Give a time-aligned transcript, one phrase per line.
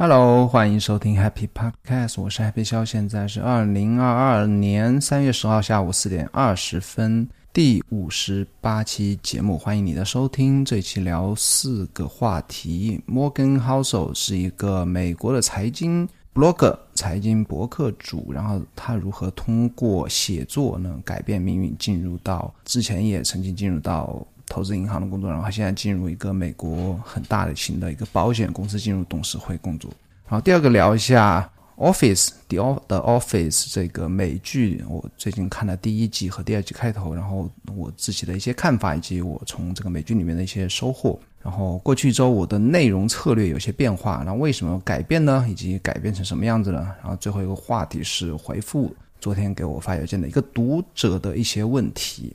[0.00, 10.64] Hello，欢迎收听 Happy Podcast，我是 Happy 肖，现在是二零二二年三月十号下午四点二十分，第五十八期节目，欢迎你的收听。
[10.64, 13.02] 这期聊四个话题。
[13.08, 24.24] Morgan house 是一个美国的财经 blogger，财经博客主，然后他如何通过写作呢改变命运，进入到之前也曾经进入到。
[24.48, 29.90] 投资银行的工作，然后他现在进入一个美国很大的型的一个保险公司，进入董事会工作。
[30.24, 31.48] 好，第二个聊一下
[31.92, 32.30] 《Office》
[32.88, 41.18] 的《Office》这个美剧，我最近看了第一季和第二季开头，然后我自己的一些看法，以及我从这个美剧里面的一些收获。
[41.40, 45.46] 然后过去一周我的内容策略有些变化，那为什么改变呢？
[45.48, 46.92] 以及改变成什么样子呢？
[47.00, 52.34] 然后最后一个话题是回复昨天给我发邮件的一个读者的一些问题。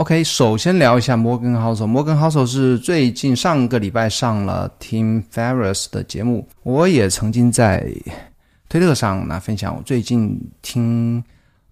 [0.00, 1.86] OK，首先聊一下摩根豪手。
[1.86, 6.48] 摩根豪手是最近上个礼拜上了 Tim Ferriss 的节目。
[6.62, 7.86] 我也曾经在
[8.66, 11.22] 推特上那分享，我最近听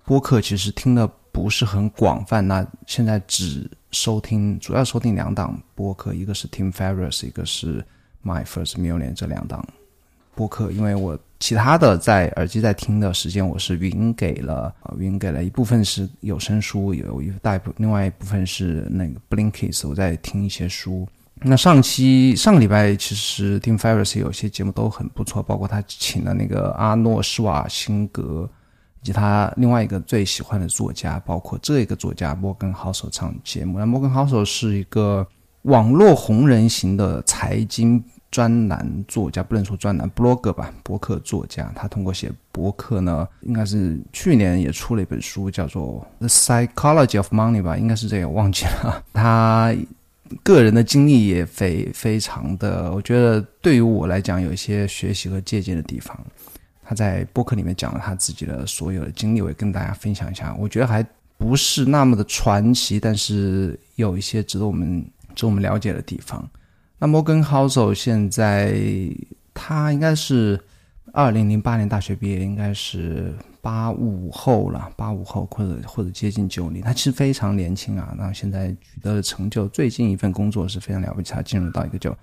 [0.05, 2.47] 播客其实听的不是很广泛。
[2.47, 7.83] 那现在只收听，主要收听两档播客，一个是 Tim Ferriss，一个是
[8.23, 9.67] My First Million 这两档
[10.35, 11.19] 播客，因为我。
[11.39, 21.07] 其他的在耳机在听的时间，我是云给了啊，云给了一部分是有声书，有一大部，另外一部分是那个 Blinkies，我在听一些书。
[21.41, 28.51] 那上期上个礼拜其实听 Ferris 有些节目都很不错，包括他请的那个阿诺施瓦辛格，
[29.03, 33.79] 以及他另外一个最喜欢的作家，包括这个作家摩根豪手上节目。
[33.79, 35.25] 那摩根豪手是一个
[35.63, 38.03] 网络红人型的财经。
[38.31, 41.73] 专栏作家不能说专栏，blog 吧，博客作家。
[41.75, 49.03] 他通过写博客呢，应该是去年也出了一本书，叫做《The Psychology of Money》吧，应该是这个，忘记了。
[49.15, 49.75] 他
[50.43, 56.19] 个人的经历也非非常的，我觉得对于我来讲有一些学习和借鉴的地方。
[56.85, 60.55] 他在博客里面讲了他自己的所有的经历，我也跟大家分享一下。
[60.59, 61.05] 我觉得还
[61.39, 65.03] 不是那么的传奇，但是有一些值得我们
[65.35, 66.47] 值得我们了解的地方。
[66.99, 68.77] 那摩根豪手现在
[69.55, 70.61] 他应该是
[71.13, 78.15] 二零零八年大学毕业，应该是八五后了，八五后或者或者接近九零，他其实非常年轻啊。
[78.19, 82.17] 那现在取得的成就，最近一份工作是非常了不起，他进入到一个叫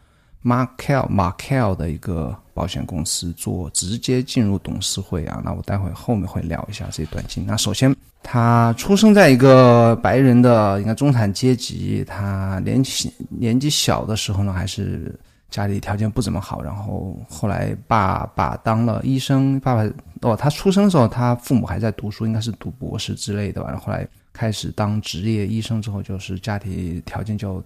[0.45, 5.41] Markel Markel 的一个保险公司做直接进入董事会啊。
[5.43, 7.47] 那我待会后面会聊一下这段经历。
[7.47, 7.93] 那首先。
[8.27, 15.13] 他出生在一个白人的应该中产阶级，他年纪年纪小的时候呢，还是
[15.51, 19.87] 家里条件不怎么好，然后后来爸爸当了医生，爸爸
[20.21, 27.63] 哦，他出生的时候他父母还在读书，应该是读博士之类的吧，然后后来开始当职业医生之后，就是家庭条件就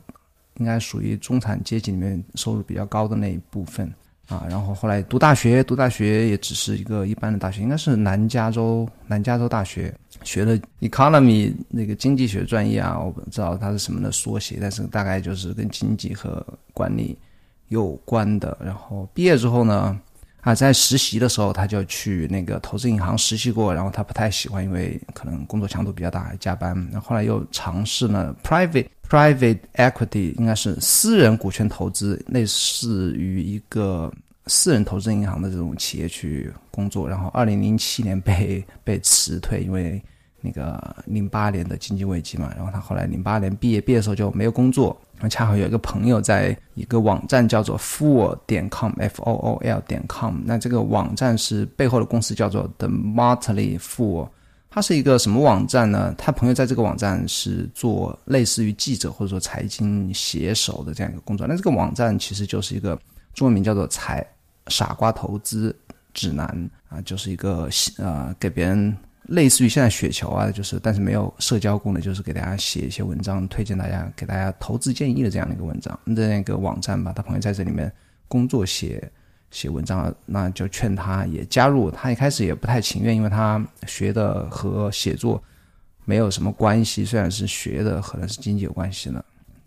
[0.59, 3.91] 应该属于中产阶级里面收入比较高的那一部分。
[4.27, 9.91] 啊，然后后来读大学，读大学也只是一个一般的大学，应该是南加州南加州大学
[10.23, 16.45] 学的 economy 那个经济学专业啊，我不知道它是什么的缩写，但是大概就是跟经济和
[16.75, 17.17] 管理
[17.69, 18.55] 有关的。
[18.63, 19.99] 然后毕业之后呢，
[20.41, 26.88] 啊，在实习的时候他就去那个投资银行实习过，然后他不太喜欢，因为可能工作强度比较大，还加班。
[26.91, 28.88] 那后来又尝试了 private。
[29.09, 34.13] Private equity 应该是私人股权投资，类似于一个
[34.45, 37.09] 私人投资银行的这种企业去工作。
[37.09, 40.00] 然后，二零零七年被被辞退，因为
[40.41, 42.51] 那个零八年的经济危机嘛。
[42.56, 44.95] 然后他后来零八年毕业，毕业的时候就没有工作。
[45.15, 50.41] 然后恰好有一个朋友在一个网站叫做 Fool 点 com，F O O L 点 com。
[50.45, 54.30] 那这个网站是背后的公司叫做 The Motley Fool。
[54.71, 56.13] 他是一个什么网站呢？
[56.15, 61.47] 他朋友在这个网站是做类似于记者或者说财经写手的这样一个工作。
[61.47, 62.97] 那这个网站其实就是一个
[63.33, 64.24] 中文名叫做“财
[64.68, 65.75] 傻瓜投资
[66.13, 66.45] 指南”
[66.88, 68.95] 啊，就是一个呃给别人
[69.29, 75.97] 类似于现在雪球啊，就是但是没有社交功能，就是给大家写一些文章，推荐大家给大家投资建议的这样的一个文章。
[76.15, 77.91] 这样一个网站吧，他朋友在这里面
[78.27, 79.09] 工作写
[79.51, 81.89] 写文章，那就劝他也加入。
[81.91, 85.41] 他一开始也不太情愿，因为他学的和写作
[86.05, 89.23] 没有什么关系，虽然是学的，可能是经济有关系的。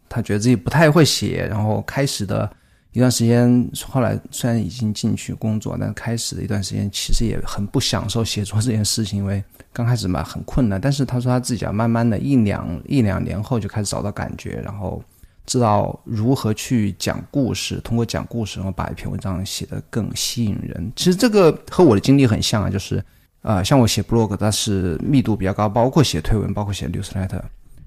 [0.09, 2.51] 他觉得自己不太会写，然后开始的
[2.93, 9.43] 一段时间，后来虽然已经进去工作，但开始的一段时间其实也很不享受写作这件事情，因为
[9.73, 10.79] 刚开始嘛很困难。
[10.79, 15.03] 但是他说他自己啊，慢慢的一两一两年后就开始找到感觉，然后
[15.47, 20.93] 知道如何去讲故事，通过讲故事然后把一篇文章写得更吸引人。
[20.95, 23.03] 其实这个和我的经历很像啊，就是
[23.41, 27.41] 啊，像我写 blog，它是密度比较高，包括写推文，包括写 newsletter，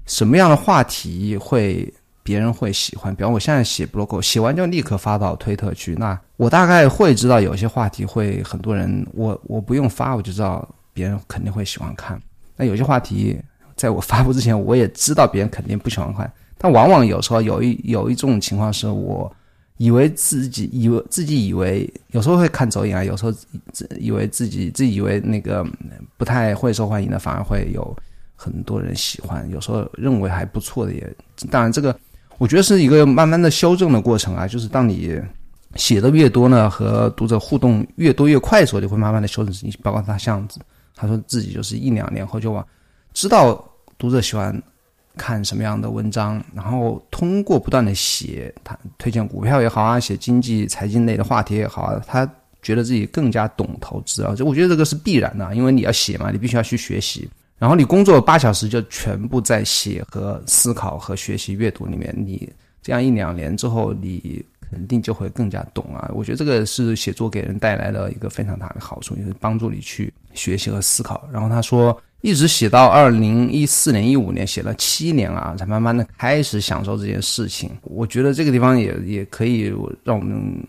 [0.04, 1.94] 什么样的话题会。
[2.26, 5.94] 别人会喜欢，比方我现在写 blog，写完就立刻发到推特去。
[5.94, 12.20] 那我大概会知道有些话题会很多人，我我不用发我就知道别人肯定会喜欢看。
[12.56, 13.38] 那有些话题
[13.76, 16.28] 在我发布之前，我也知道别人肯定不喜欢看。
[16.58, 19.32] 但往往有时候有一有一种情况是我
[19.76, 23.30] 以为自己以为自己以为有时候会看走眼啊，有时候
[23.72, 25.64] 自以为自己自己以为那个
[26.16, 27.96] 不太会受欢迎的，反而会有
[28.34, 29.48] 很多人喜欢。
[29.48, 31.16] 有时候认为还不错的也，
[31.52, 31.96] 当然这个。
[32.38, 35.20] 我觉得是一个慢慢的修正的过程啊，就是当你
[35.74, 39.76] 写的越多呢，和读者互动越多越快的时候，就会慢慢的修正自己。
[39.82, 40.46] 包括他像
[40.94, 42.66] 他说自己就是一两年后就往
[43.12, 43.62] 知道
[43.98, 44.62] 读者喜欢
[45.16, 52.30] 看什么样的文章，然后通过不断的写，他推荐股票也好啊，写经济财经类的话题也好啊，他
[52.62, 54.34] 觉得自己更加懂投资啊。
[54.34, 57.28] 就我觉得这个是必然的，因为你要写嘛，你必须要去学习。
[57.58, 66.10] 然后你工作八小时就全部在写和思考和学习阅读里面，你这样一两年之后，你肯定就会更加懂啊！
[66.14, 71.26] 我觉得这个是写作给人带来的一个非常大的好处，就是帮助你去学习和思考。
[71.32, 77.70] 然后他说，一直写到二零一四年、一五年，写了七年啊，才慢慢的开始享受这件事情。
[77.82, 79.72] 我觉得这个地方也也可以
[80.04, 80.62] 让我们。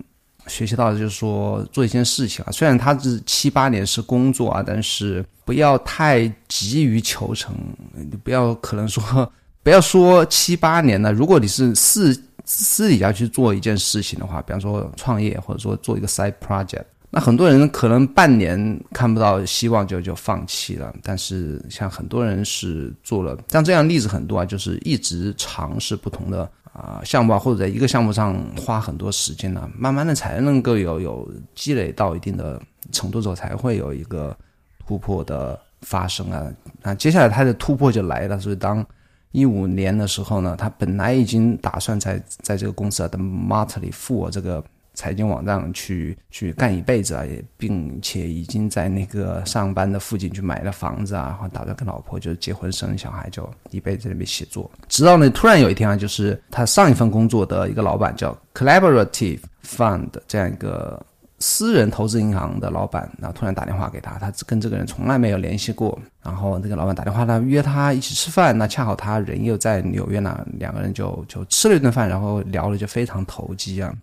[0.48, 7.56] 学习到的就是说，做一件事情啊，虽然他是七八年是工作啊，但是不要太急于求成。
[7.94, 9.32] 你不要可能说，
[9.64, 11.12] 不要说七八年呢。
[11.12, 20.94] 如果你是私私底下去做一件事情的话，比方说创业，或者说做一个 side project，那很多人可能半年看不到希望就就放弃了。
[21.02, 26.50] 但是像很多人是做了，像这样例子很多啊，就是一直尝试不同的。
[26.74, 32.62] 啊，项目啊，或者在一个项目上花很多时间呢，慢慢的才能够有有积累到一定的
[32.92, 34.38] 程度之后，才会有一个
[34.86, 36.46] 突破的发生啊。
[36.84, 38.86] 那接下来他的突破就来了，所以当
[39.32, 44.64] 一五年的时候呢，他本来已经打算在在这个公司啊的 Mart 里付我这个。
[44.98, 54.70] 财经网站去去干一辈子啊，也并且已经在那个上班的附近去买了房子啊，然后打算跟老婆就是结婚生小孩，就一辈子在那边写作。
[54.90, 61.06] 直到呢，突然有一天啊，就是他上一份工作的一个老板叫 Collaborative Fund 这样一个
[61.38, 65.98] 私人投资银行的老板，然后突然打电话给他，他跟这个人从来没有联系过。
[66.24, 73.94] 然后这个老板打电话呢，约他一起吃饭，那恰好他人又在纽约呢，两个人就就吃了一顿饭，然后聊的就非常投机啊。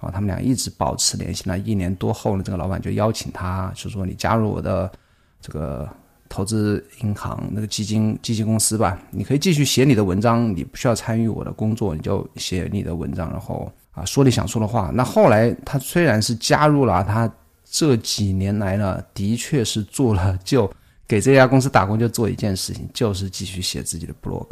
[0.00, 1.42] 啊，他们俩一直保持联系。
[1.46, 4.90] 那一年多后呢，这个老板就邀请他，就说你加入我的
[5.40, 5.88] 这个
[6.28, 14.90] 投资银行那个基金基金公司吧，你可以继续写你的文章，你不需要参与我的工作，你就写你的文章，然后啊说你想说的话。
[14.94, 17.30] 那后来他虽然是加入了，他
[17.64, 20.70] 这几年来呢，的确是做了，就
[21.06, 24.46] 给这家公司打工，就做一件事情，就是继续写自己的 blog。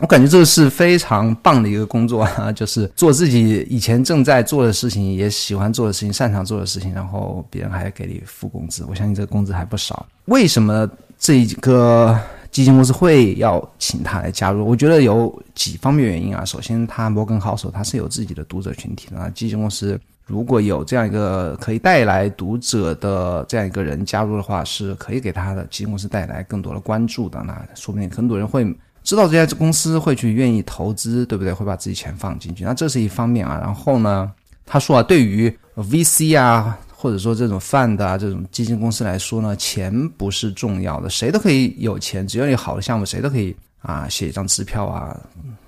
[0.00, 8.84] 我感觉这是非常棒的一个工作啊， 就是做自己以前正在做的事情，也喜欢做的事情，擅长做的事情，然后别人还给你付工资。
[8.88, 10.04] 我相信这个工资还不少。
[10.24, 12.18] 为什么这一个
[12.50, 14.66] 基金公司会要请他来加入？
[14.66, 16.44] 我觉得有几方面原因啊。
[16.44, 27.40] 首先，他摩根豪手他是有自己的读者群体的，基金公司如果有这样一个可以带来读者的这样一个人加入的话，是可以给他的基金公司带来更多的关注的。
[27.46, 28.66] 那说不定很多人会。
[29.04, 31.52] 知道这家公司会去愿意投资，对不对？
[31.52, 33.58] 会把自己钱放进去，那这是一方面啊。
[33.60, 34.32] 然后呢，
[34.64, 45.20] 他说啊，对于 VC 啊，或者说这种 fund 啊，这种基金公司来说呢，钱不是重要的，谁都可以有钱，只要你好的项目，谁都可以啊写一张支票啊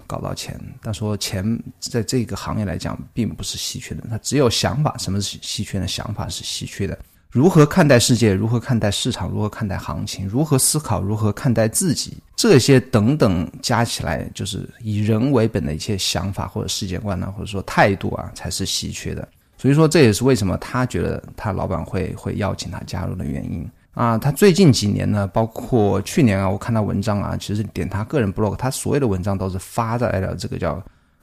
[0.06, 0.60] 搞到钱。
[0.80, 1.44] 他说钱
[1.80, 5.88] 在这个行业来讲，并不是稀缺的，它只有想法，什么是稀缺的？
[5.88, 6.96] 想法是稀缺的。
[7.34, 8.32] 如何看待世界？
[8.32, 9.28] 如何看待市场？
[9.28, 10.24] 如何看待行情？
[10.28, 11.02] 如何思考？
[11.02, 12.16] 如何看待自己？
[12.36, 19.28] 这些等等加起来，就是以人为本的一些想法或者世界观呢，或者说态度啊，才是稀缺的。
[19.58, 24.16] 所以说，这也是为什么他觉得他老板会会邀请他加入的原因啊。
[24.16, 30.80] 他最近几年呢，包括去年啊，我看他文章啊，其实点他个人 blog，他所有的文章都是发在了这个叫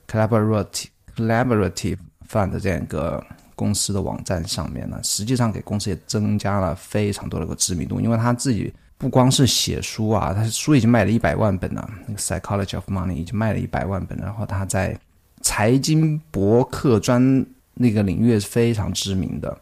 [0.09, 1.99] collaborative collaborative
[2.29, 3.23] fund 这样一个。
[3.61, 14.97] 公司的网站上面呢，实际上给公司也增加了非常多的个知名度，因为他自己不光是写书啊，他书已经卖了一百万本了，那个《Psychology of Money》已经卖了一百万本，然后他在
[15.41, 19.55] 财经博客专那个领域是非常知名的，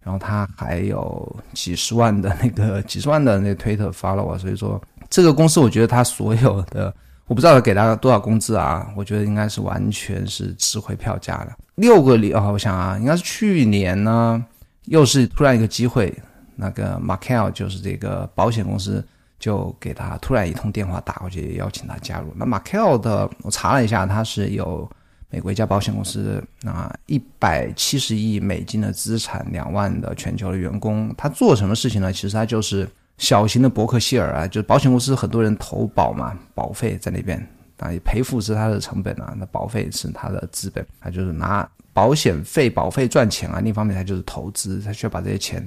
[0.00, 4.80] 然后他还有几十万的那个 几十万的那个推特 follow 啊，所以说
[5.10, 6.94] 这个公司我觉得他所有的。
[7.28, 8.86] 我不知道给他多少工资啊？
[8.94, 11.52] 我觉得应该是完全是值回票价的。
[11.76, 14.44] 六个里啊，我想啊，应该是去年呢，
[14.86, 16.12] 又是突然一个机会，
[16.56, 19.04] 那个 Markel 就是这个保险公司
[19.38, 22.32] 就给他突然一通电话打过去，邀请他加入。
[22.36, 24.88] 那 Markel 的我查了一下，他是有
[25.30, 31.14] 美国一家保险公司啊，一百七十亿美金的资产，两万的全球的员工。
[31.16, 32.12] 他做什么事情呢？
[32.12, 32.88] 其实他就是。
[33.18, 37.46] 小型的伯克希尔啊，就是保险公司，很多人投保嘛，保费在那边
[37.82, 43.58] 啊，赔付是他的成本啊，那保费是他的资本，他就是拿保险费、保费赚钱啊。
[43.58, 45.62] 另一方面，他就是投资，他需要把这些钱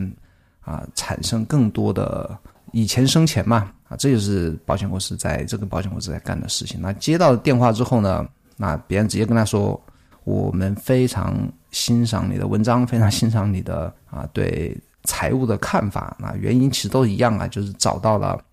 [0.62, 2.38] 啊产生更多的
[2.72, 6.82] 以钱生钱嘛啊，这就是保险公司在这个保险公司在干的事情。
[6.82, 8.26] 那接到电话之后呢，
[8.58, 9.80] 那别人直接跟他说，
[10.24, 11.36] 我们非常
[11.72, 14.76] 欣赏你的文章，非常欣赏你的啊对。
[15.08, 18.44] 财务的看法啊，原因其实都一样啊，就是找到了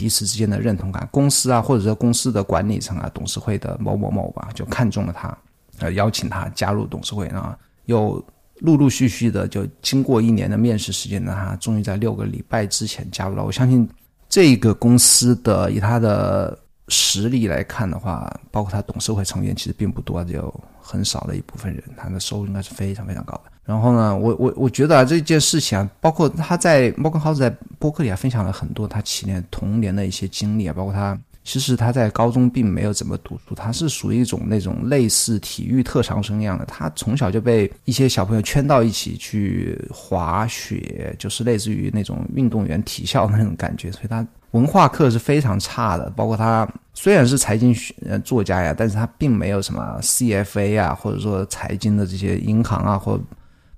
[0.00, 1.06] 彼此之间的认同感。
[1.12, 5.36] 公司啊，或者说公司的管理层啊，董事会的某某某吧，就看中了他，
[5.78, 7.54] 呃，邀请他加入董事会啊。
[7.84, 8.24] 又
[8.60, 13.44] 陆陆续续的，就经过一年的面试时间呢，他终于在六个礼拜之前加入了。
[13.44, 13.86] 我相信
[14.26, 23.52] 这个公司的以他的实力来看的话，包括他董事会成员其实并不多，就很少的一部分人，他的收入应该是非常非常高的。
[23.70, 27.48] 然后呢，我我我觉得啊，这件事情啊，包括他在莫根豪斯在
[27.78, 46.10] 博客里啊分享了很多他七年童年的一些经历啊，包括他其实他在高中并没有怎么读书，他是属于一种那种类似体育特长生一样的，他从小就被一些小朋友圈到一起去滑雪，就是类似于那种运动员体校的那种感觉，所以他文化课是非常差的。
[46.16, 47.72] 包括他虽然是财经
[48.04, 53.20] 呃作家呀，但是他并没有什么 CFA 啊，或者说财经的这些银行啊或。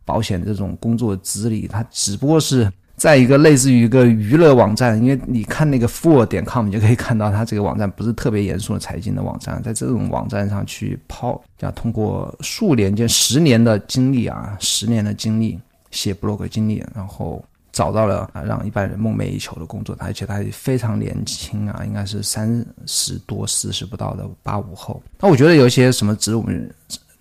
[0.04, 15.58] 保险这种工作资历，他只不过是在一个类似于一个娱乐网站，因为你看那个 fool 点 com，你就可以看到他这个网站不是特别严肃的财经的网站，在这种网站上去抛，要通过数年间十年的经历啊，十年的经历
[15.90, 17.42] 写 blog 经历，然后
[17.72, 25.02] 找到了啊让一般人梦寐以求的工作，而且他非常年轻啊，应该是三十多四十不到的八五后。
[25.20, 26.72] 那我觉得有一些什么值我们。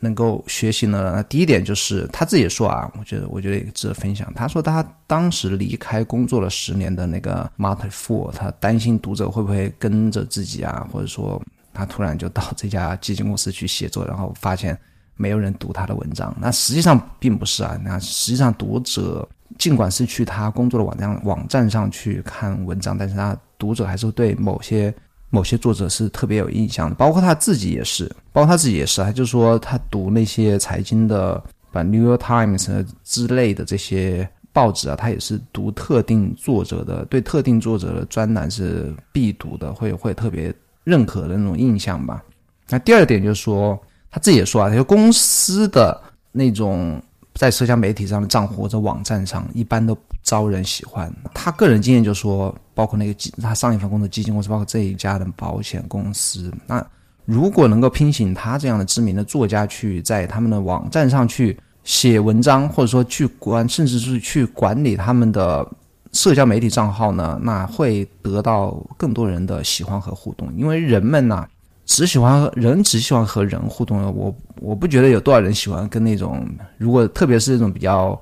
[0.03, 1.13] 能够学习呢？
[1.15, 4.29] 那第一点就是他自己说啊，我觉得我觉得值得分享。
[4.33, 11.41] 他说他当时离开工作了十年的那个 Martin Fu，他担心读者会不会跟着自己啊，或者说
[11.71, 14.77] 他突然就到这家基金公司去写作，然后发现
[15.15, 16.35] 没有人读他的文章。
[16.41, 19.27] 那实际上并不是啊，那实际上读者
[19.59, 24.93] 尽管是去他工作的网站网站上去看文章，但是他读者还是对某些。
[25.31, 29.01] 某些作者是特别有印象的，包括他自己也是，包括他自己也是。
[29.01, 32.65] 他就说他读那些财经的，把《New York Times》
[33.03, 42.21] 之类的这些报纸啊，他也是读特定作者的，对特定作者的专栏是必读的，会会特别认可的那种印象吧。
[42.67, 45.97] 那第二点就是说，他自己也说啊，他说公司的
[46.33, 47.01] 那种
[47.35, 50.01] 在社交媒体上的账户或者网站上，一般都不。
[50.23, 56.85] 招人喜欢，他个人经验就说，包括那个基，他上一份工作基金公司，包括这一家的保险公司，那
[57.25, 65.67] 如果能够聘请他这样的知名的作家去在他们的网站上去写文章，或者说去管，甚至是去管理他们的
[66.13, 71.45] 社交媒体账号呢，那会得到更多人的喜欢和互动，因为人们呐，
[71.91, 78.19] 只喜欢人只喜欢和人互动，我我不觉得有多少人喜欢跟那种，如果特别是那种比较。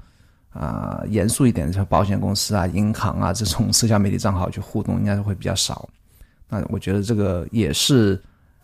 [0.51, 5.87] 啊，严肃一点的，像保险公司啊、银行啊这种社交媒体账号去互动，应该是会比较少。
[6.49, 8.19] 那我觉得这个也是，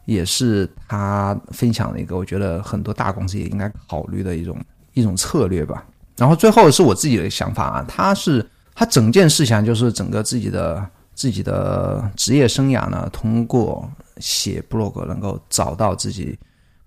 [0.05, 4.57] 也是他分享的一个，我觉得很多大公司也应该考虑的一种
[4.95, 5.85] 一种策略吧。
[6.17, 10.83] 然后最后是我自己的想法啊，他是他整件事情就是整个自己的
[11.15, 16.37] 自己的职业生涯呢，通过写 blog 能够找到自己。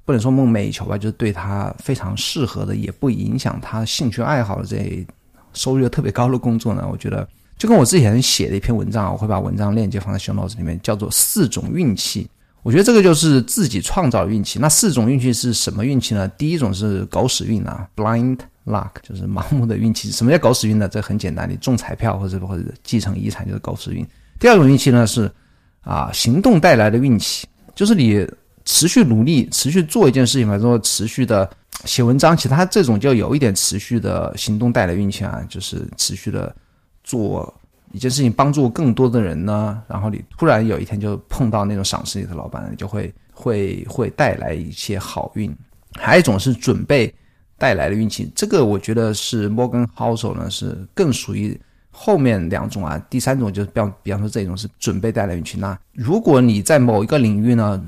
[0.04, 5.06] 不能说梦寐以求吧，就是对他非常适合的，也不影响他兴趣爱好的这
[5.52, 6.88] 收入又特别高的工作呢。
[6.90, 12.26] 我觉得就跟我之前写的一篇文章，我会把文章链接放在 show notes 里面，叫做四种运气。
[12.62, 14.58] 我觉得这个就是自己创造运气。
[14.58, 16.26] 那四种运气是什么运气呢？
[16.38, 20.10] 第一种是狗屎运啊，blind luck，就是盲目的运气。
[20.10, 20.88] 什么叫狗屎运呢？
[20.88, 24.06] 这很简单，你中彩票或者或者继承遗产就是狗屎运。
[24.38, 25.30] 第二种运气呢是
[25.82, 28.26] 啊，行动带来的运气，就是你。
[28.70, 31.48] 持续努力，持续做一件事情，比如说持续的
[31.86, 36.54] 写文章，其他这种就有一点持续的行动带来运气啊，就是持续的
[37.02, 37.50] 做
[37.92, 39.82] 一件事情，帮助更多的人呢。
[39.88, 45.50] 然后你突然有一天就碰到那种赏识你的老板，你就会会会带来一些好运。
[45.94, 47.10] 还有一种是准备
[47.56, 51.58] 带来的运气，这个我觉得是摩根豪 e 呢，是更属于
[51.90, 52.98] 后面两种啊。
[53.10, 55.58] 第三种就是比方比方说这种是准备带来运气。
[55.58, 57.82] 那如果你在某一个领域呢？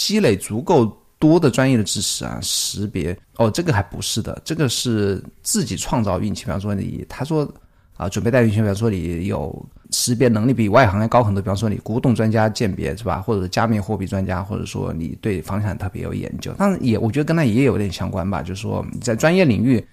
[0.00, 6.44] 积累足够多的专业的知识啊，识别哦，这个还不是的，这个是自己创造运气。
[6.44, 7.52] 比方说你，他说
[7.96, 11.42] 啊，准备带运气，比方说你有识别能力比外行要高很多。
[11.42, 19.84] 比方说你古董专家鉴别是吧，或者加密货币专家，或者说你对房产特别有研究，当然也我觉得跟他也有点相关吧，就是说在专业领域。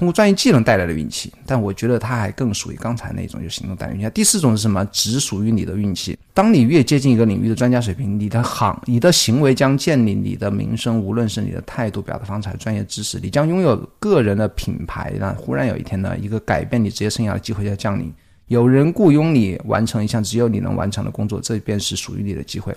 [0.00, 4.08] 通过专业技能带来的运气，但我觉得它还更属于刚才那种，就行动带运气。
[4.14, 4.82] 第四种是什么？
[4.86, 6.18] 只属于你的运气。
[6.32, 15.12] 当你越接近一个领域的专家水平，你的行、你的行为将建立你的名声，无论是你的态度、表达方式、专业知识，你将拥有个人的品牌。
[15.20, 18.10] 那忽然有一天呢，一个改变你职业生涯的机会要降临，
[18.46, 22.74] 有人雇佣你完成一项只有你能完成的工作，这便是属于你的机会。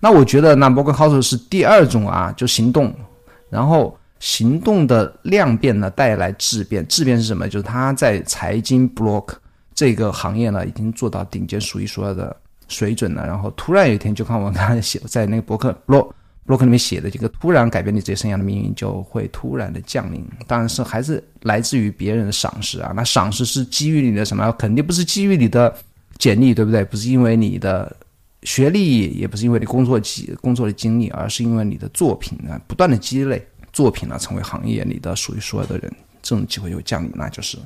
[0.00, 2.92] 那我觉得，那摩根豪斯是第二种啊，就行动，
[3.48, 3.96] 然后。
[4.24, 6.84] 行动的量变呢，带来质变。
[6.88, 7.46] 质变是什么？
[7.46, 9.34] 就是他在财经 block
[9.74, 12.34] 这个行业呢，已经做到顶尖、数一数二的
[12.66, 13.26] 水准了。
[13.26, 16.10] 然后突然有一天，就看我刚才写在那个博客 block
[16.46, 20.26] block 里面写的这个，突然改变你职业生涯的命运，就会突然的降临。
[20.46, 22.94] 当然是还是来自于别人的赏识啊。
[22.96, 24.50] 那赏识是基于你的什么？
[24.52, 25.76] 肯定不是基于你的
[26.16, 26.82] 简历，对不对？
[26.82, 27.94] 不是因为你的
[28.44, 33.46] 学历，也不是因为你工作经工作的经历，而是因为你的作品啊，不断的积累。
[33.74, 37.58] 作品呢，成为行业里的数一数二的人，这种机会就降临，那就是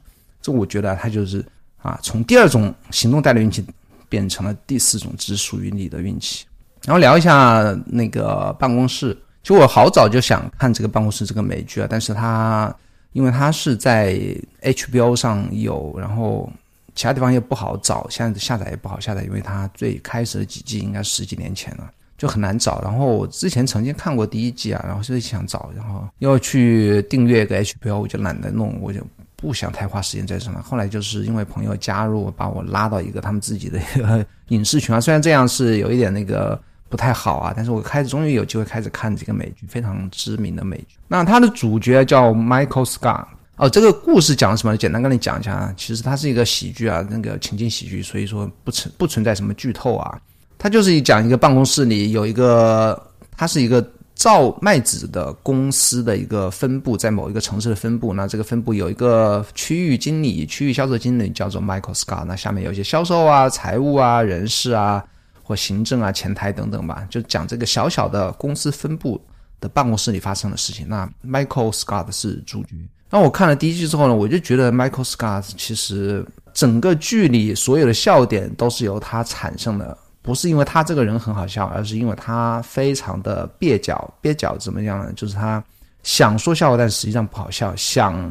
[0.43, 0.51] 这。
[0.51, 1.45] 我觉得他就是
[1.83, 3.65] 啊，从第二种行动带来运气，
[4.09, 6.47] 变成了第四种只属于你的运气。
[6.87, 12.75] 然后聊一下那个办公室，就我好早就想看这个办公室这个美剧啊，但是它
[13.13, 14.19] 因为它是在
[14.63, 16.51] HBO 上有，然后
[16.95, 21.91] 其他地方也不好找，现在下载也不好下载，因为它最开始的几季应该十几年前了。
[22.19, 29.01] 就很难找，然后我之前曾经看过第一季啊，然后就想找，然后要去订阅一个 HBO，我就懒得弄，我就
[29.37, 30.61] 不想太花时间在上面。
[30.61, 40.97] 后来就是因为朋友加入，把我拉到一个他们自己的一个影视群啊， 虽然这样是有一点那个不太好啊，但是我开始终于有机会开始看这个美剧，非常知名的美剧。
[41.07, 43.25] 那它的主角叫 Michael Scott，
[43.59, 44.77] 哦，这个故事讲什么？
[44.77, 50.21] 简单跟你讲一下啊，其实它是一个喜剧啊，那个情景喜剧，所以说不存不存在什么剧透啊。
[50.59, 53.01] 他就是讲一个办公室里有一个，
[53.37, 53.85] 他是一个
[54.17, 58.13] 造麦子的公司的一个分部，在某一个城市的分部。
[58.13, 62.25] 那这个分部有一个区域经理、区域销售经理，叫做 Michael Scott。
[62.25, 65.05] 那下面有一些销售啊、财务啊、人事啊
[65.45, 69.21] 或行政啊、前台等等吧，就讲这个小小的公司分部
[69.61, 70.89] 的办公室里发生的事情。
[70.89, 72.71] 那 Michael Scott 是主角。
[73.09, 79.97] 那我看了第一季之后呢，我就觉得 Michael Scott 其实整个剧里所有的笑点都是由他产生的。
[80.29, 84.13] 不是因为他这个人很好笑，而是因为他非常的蹩脚。
[84.23, 85.11] 蹩脚怎么样呢？
[85.17, 85.65] 就是他
[86.03, 88.31] 想说笑话，但实际上不好笑；想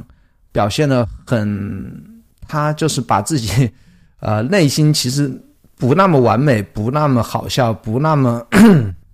[0.52, 3.68] 表现的很，他就是把自己，
[4.20, 5.28] 呃，内心其实
[5.76, 8.46] 不那么完美、不那么好笑、不那么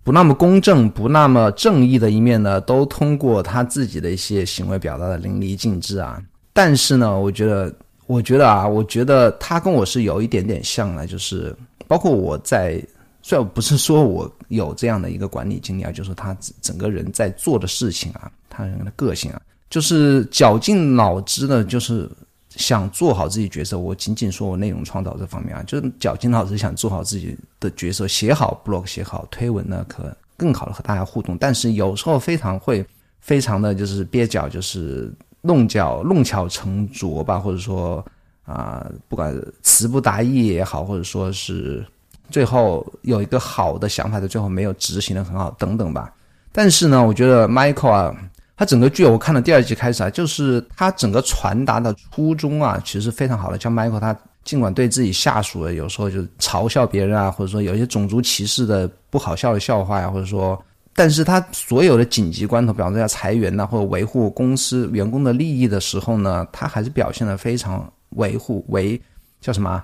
[0.03, 6.21] 不那么公正、不那么正义的一面呢，都通过他自己的一些行为表达的淋漓尽致啊。
[6.51, 7.73] 但是呢，我觉得，
[8.07, 11.55] 我觉得啊，我觉得他跟我是有一点点像的，就是。
[11.87, 12.81] 包括我在，
[13.21, 22.09] 虽然不是说我有这样的一个管理经历啊，就是他整个人在做的事情啊，他人的个性啊，就是绞尽脑汁的，就是
[22.49, 23.79] 想做好自己角色。
[23.79, 31.37] 我仅仅说我内容创造这方面啊，就是绞尽脑汁想做好自己的角色，写好 blog，写好推文呢，可更好的和大家互动。
[31.37, 32.85] 但是有时候非常会，
[33.19, 38.05] 非常的就是蹩脚，就是弄巧弄巧成拙吧，或者说。
[38.45, 41.85] 啊，不管词不达意也好，或者说是
[42.29, 46.11] 最后有一个好的想法，在最后没有执行的很好，等等吧。
[46.51, 48.15] 但是呢，我觉得 Michael 啊，
[48.57, 53.59] 他整个剧我看了第二集开始啊，就是他整个传达的初衷啊，其实非常好的。
[53.59, 60.61] 像 Michael 他尽管对自己下属有时候就嘲笑别人啊，或者说有一些种族歧视的不好笑的笑话呀，或者说，
[60.93, 67.89] 但是他所有的紧急关头，比方说要裁员呐，或者维护公司员工的利益的时候呢，他还是表现的非常。
[68.15, 68.99] 维护维
[69.41, 69.83] 叫什么？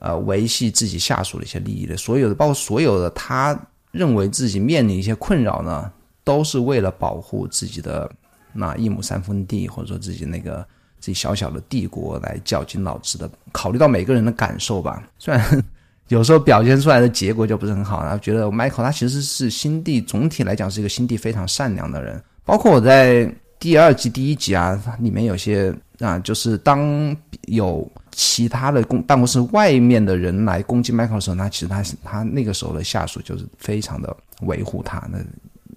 [0.00, 3.58] 呃，维系自己下属的一些利益的，所有的包括所有的，他
[3.90, 5.90] 认为自己面临一些困扰呢，
[6.22, 8.08] 都是为了保护自己的
[8.52, 10.64] 那一亩三分地，或者说自己那个
[11.00, 15.02] 自己小小的帝国来绞尽脑汁的考虑到每个人的感受吧。
[15.18, 15.64] 虽然
[16.06, 18.00] 有时候表现出来的结果就不是很好。
[18.04, 22.22] 然后觉得 Michael 他其实是心地总体来讲是一个心地非常善良的人。
[22.44, 27.16] 包括我在第二季第一集啊，里面有些啊，就是当
[27.46, 35.06] 有其他的公办公室外面的人来攻击 Michael 的时候，那其实他他那个时候的下属就是非常的维护他。
[35.10, 35.18] 那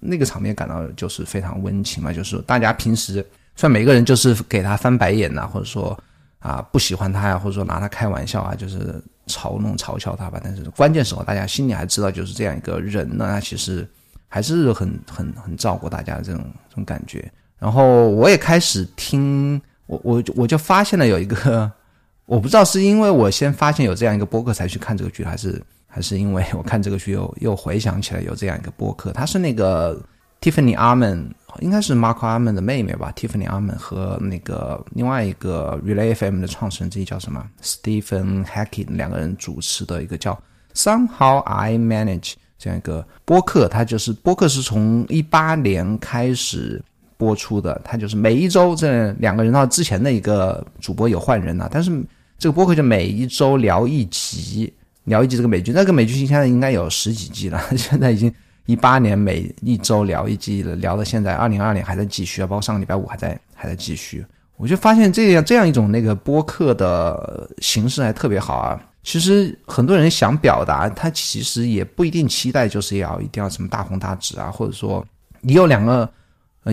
[0.00, 3.14] 那个场面感到就是非常温情嘛，就是大家平时
[3.56, 5.98] 虽然每个人就是给他翻白眼呐，或者说。
[6.42, 10.40] 啊，不喜欢他呀，或者说拿他开玩笑啊，就是嘲弄、嘲笑他吧。
[10.42, 13.88] 但是关键时候，大家心里还知道，就是这样一个人呢，他其实
[14.26, 17.30] 还是很、很、很照顾大家的这种这种感觉。
[17.62, 21.70] 然后我也开始听，我我我就发现了有一个，
[22.26, 29.96] 我不知道是因为我先发现有这样一个播客才去看这个剧，还是 还是因为我看这个剧又又回想起来有这样一个播客，他是那个
[30.40, 31.26] Tiffany Arman。
[31.60, 40.32] 应该是 Mark Arman 的妹妹吧，Tiffany Arman 和那个另外一个 Relay FM 的创始人，这叫什么？Stephen Hacking 两个人主持的一个叫
[40.74, 46.82] Somehow I Manage 这样一个播客，它就是播客是从一八年开始
[47.22, 51.90] 播出的，它就是每一周这两个人到之前的一个主播有换人了，但是
[52.38, 54.72] 这个播客就每一周聊一集，
[55.04, 58.32] 聊一集这个美剧，那个美剧现在应该有十几季了， 现在已经。
[58.66, 64.24] 一八年每一周聊一季了，聊到现在二零二二年还在继续啊，包括上个礼拜五还在还在继续。
[64.56, 68.80] 我就发现这样这样一种那个播客的形式还特别好啊。
[69.02, 75.04] 其实很多人想表达，他其实也不一定期待就是要一定要什么大红大紫啊，或者说
[75.40, 76.08] 你有两个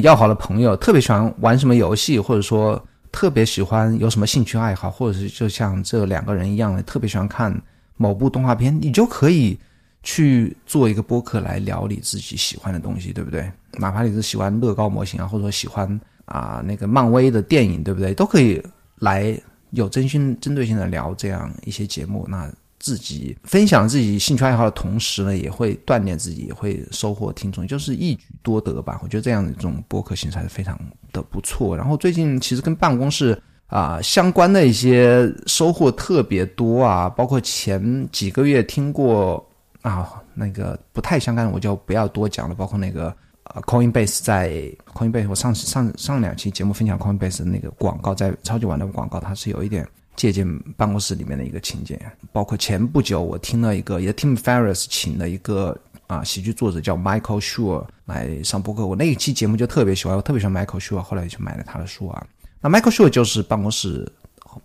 [0.02, 7.56] 要好的朋友，特别喜欢玩什么游戏，或者说特别喜欢有什么兴趣爱好，或者是就像这两个人一样的特别喜欢看
[7.98, 9.60] 某部动画片，你就可以。
[10.02, 13.52] 去做一个播客来聊你自己喜欢的东西，对不对？
[13.74, 18.14] 哪怕你是喜欢乐高模型啊，或者说喜欢啊那个漫威的电影，对不对？
[18.14, 18.64] 都可以
[19.00, 19.38] 来
[19.72, 22.26] 有真心针对性的聊这样一些节目。
[22.30, 22.50] 那
[22.80, 29.00] 自己分享自己兴趣爱好的同时呢，也会锻炼自己，也会收获听众，就是一举多得吧。
[29.04, 30.80] 我觉得这样的一种播客形式还是非常
[31.12, 31.76] 的不错。
[31.76, 39.46] 然后最近其实跟办公室啊相关的一些收获特别多啊，包括前几个月听过。
[39.82, 42.54] 啊，那个不太相干，我就不要多讲了。
[42.54, 44.52] 包括那个呃，Coinbase 在
[44.94, 49.88] Coinbase，我上上上两期节目分享 Coinbase 的那个广告，在超级晚的广告，它是有一点
[50.20, 51.98] 借鉴办公室里面的一个情节。
[52.34, 55.74] 包括前不久我听了一个，也 Tim Ferriss 请了一个
[56.08, 62.28] 啊喜剧作者叫 Michael Schur 来上播客，我那一期节目就特别喜欢，我特别喜欢 Michael Schur，后来就买了他的书啊。
[62.60, 64.06] 那 Michael Schur 就是办公室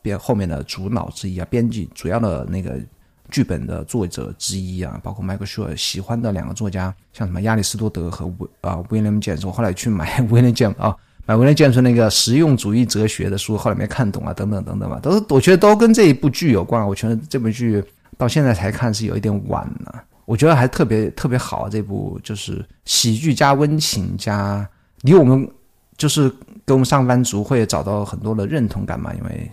[0.03, 2.79] 编后面的主脑之一啊，编辑主要的那个。
[3.31, 9.47] 剧本的作者之一啊，包括迈克·舒尔喜欢的两个作家，像什么亚里士多德和啊威廉·詹姆斯。
[9.47, 10.95] 我后来去买威廉·詹姆啊，
[11.27, 16.87] 买威廉·詹姆斯那个实用主义哲学的书，后来没看懂啊，等等等等吧，都是我觉得都跟这一部剧有关。
[16.87, 17.83] 我觉得这部剧
[18.17, 21.69] 到现在才看是有一点晚了，我觉得还特别特别好。
[21.69, 24.69] 这部就是喜剧加温情加，
[25.03, 25.49] 离我们
[25.97, 26.29] 就是
[26.65, 29.51] 跟我们上班族会找到很多的认同感嘛，因为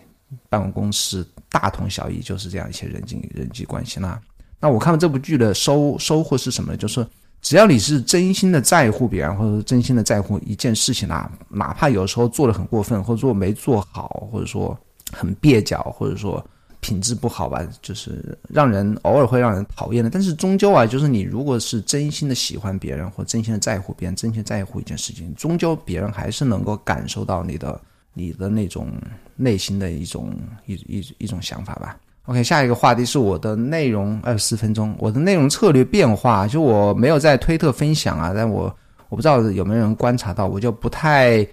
[0.49, 1.25] 办公室。
[1.53, 4.17] 大同小异，就是这样一些人际人际关系啦。
[4.57, 6.77] 那我看了这部剧的收收获是什么呢？
[6.77, 7.05] 就是
[7.41, 14.77] 只要你是真心的在乎别人，或者真心的在乎一件事情啊，哪怕有时候做的很过分，或者说没做好，或者说
[15.12, 16.43] 很蹩脚，或者说
[16.80, 20.10] 品质不好吧，就是让人偶尔会让人讨厌的。
[20.10, 27.80] 但是终究啊，就是你如果是真心的喜欢别人，或真心的在乎别人，真心在乎一件事情，终究别人还是能够感受到你的。
[28.13, 28.89] 你的那种
[29.38, 31.97] 内心的一种一一一种想法吧。
[32.25, 38.73] OK，下一个话题是我的内容，二十四分钟，我的内容策略变化，就我没有在推特分享啊，但我
[39.10, 41.45] 我不知道有没有人观察到，我就不太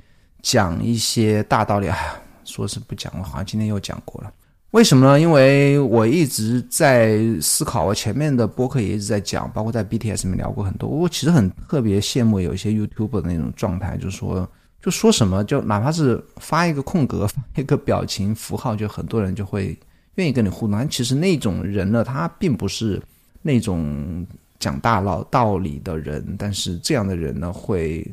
[0.43, 1.97] 讲一些大道理啊，
[2.45, 4.31] 说是不讲了，好像今天又讲过了。
[4.73, 5.19] 为什么呢？
[5.19, 10.87] 因为我一直在思考，我前面的播客也一直在讲，包括在 BTS 里面聊过很多。
[10.89, 14.49] 我其实很特别羡慕有一些 YouTube 的那种状态，就是说。
[14.81, 19.77] 就说什么，就哪怕是发一个空格，发一个表情符号，就很多人就会
[20.19, 20.89] 愿意跟你互动。
[20.89, 23.03] 其实那种人呢，他并不是
[23.41, 24.27] 那种
[24.59, 28.07] 讲大道道理的人，但是这样的人呢，会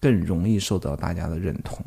[0.00, 1.84] 更容易受到大家的认同。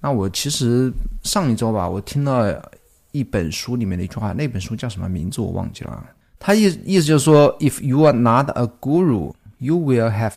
[0.00, 2.70] 那我其实上一周吧，我听了
[3.12, 6.06] 一本书里面的一句话，那本书叫什么名字我忘记了。
[6.38, 10.34] 他意意思就是说，If you are not a guru, you will have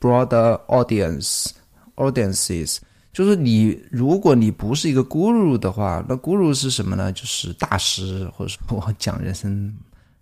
[0.00, 1.50] broader audience.
[1.94, 2.78] Audiences
[3.12, 7.12] 就是你，如果你不是一个 guru 的话，那 guru 是什么呢？
[7.12, 9.72] 就是大师，或者说我讲人生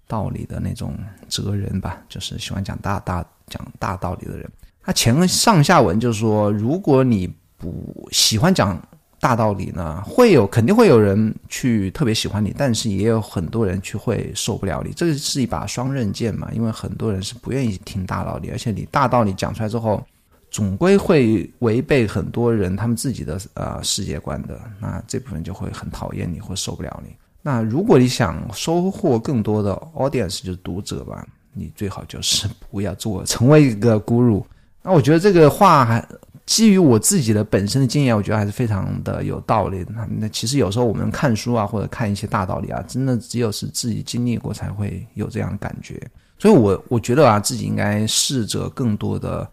[0.08, 0.98] 道理的那种
[1.28, 4.50] 哲人吧，就是喜欢讲大大讲大道理的人。
[4.82, 8.80] 他前上下文就是说，如果你不喜欢讲
[9.20, 16.50] 大道理呢，会有肯定会有人去特别喜欢你，但是也有很多人去会受不了你，这是一把双刃剑嘛。
[16.52, 20.04] 因为很多人是不愿意听大道理，而且你大道理讲出来之后，
[20.50, 27.14] 总归会违背很多人他们自己的呃世界观的，那这部分就会很讨厌你或受不了你。
[27.42, 34.42] 那如果你想收获更多的 audience，就是读者吧，你最好就是不要做成为一个 guru。
[34.82, 36.04] 那我觉得这个话还。
[36.46, 39.92] 基于我自己的本身的经验，我觉得还是非常的有道理的。
[40.18, 46.02] 那其实有时候我们看书啊，或者看一些大道理啊，真的只有是自己经历过才会有这样的感觉。
[46.40, 49.48] 所以，我我觉得啊，自己应该试着更多的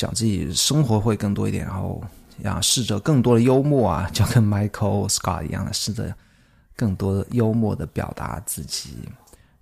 [0.00, 2.02] 讲自己生活会更多一点，然后
[2.42, 6.14] 要试着更多的幽默啊， 就跟 Michael Scott 一样的，试着
[6.74, 9.08] 更多的幽默的表达自己。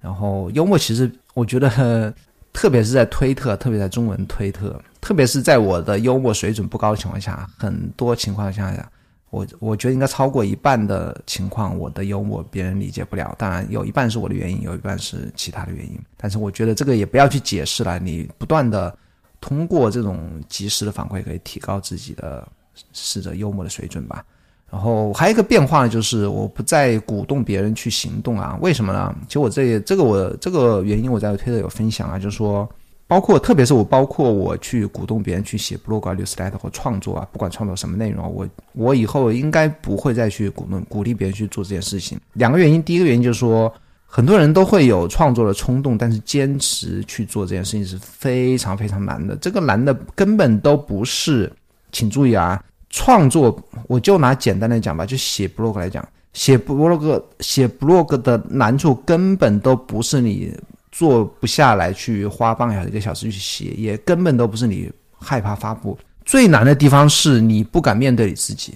[0.01, 2.15] 然后，幽默其实我觉得。
[2.51, 8.91] 特别是在推特，特别在中文推特，特别是在我的幽默水准不高的情况下，很多情况下，
[9.31, 13.33] 我我觉得应该超过一半的情况，我的幽默别人理解不了。
[13.39, 15.97] 当然，有一半是我的原因，有一半是其他的原因。
[16.17, 18.97] 但是我觉得这个也不要去解释了，你不断的
[19.41, 22.47] 通过这种及时的反馈，可以提高自己的
[22.93, 24.25] 试着幽默的水准吧。
[24.71, 28.59] 然后还有一个变化呢，就是我不再鼓动别人去行动啊？
[28.61, 29.15] 为什么呢？
[29.27, 32.69] 其实我这这个我这个原因我在推特有分享啊，就是说，
[33.07, 42.21] 包括特别是我包括我去鼓动别人去写 blog 啊、newsletter 或创作啊，不管创作什么内容，我我以后应该不会再去鼓动鼓励别人去做这件事情。
[42.35, 43.73] 两个原因，第一个原因就是说，
[44.11, 49.37] 很多人都会有创作的冲动，但是坚持去做这件事情是非常非常难的。
[49.37, 51.53] 这个难的根本都不是，
[51.93, 52.61] 请注意啊。
[52.89, 60.57] 创作，我就拿简单的讲吧，就写 blog 来讲，写 blog 写 blog 的难处根本都不是你
[60.91, 68.73] 做不下来去花半个小时一个小时去写，也根本都不是你害怕发布，最难的地方是你不敢面对你自己。